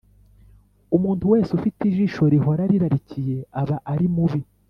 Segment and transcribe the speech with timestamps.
[0.95, 1.23] Umuntu
[1.57, 4.41] ufite ijisho rihora rirarikiye, aba ari mubi,